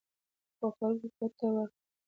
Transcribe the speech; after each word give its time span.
خو 0.57 0.67
خلکو 0.77 1.07
ګوته 1.17 1.47
ورکړه. 1.53 1.79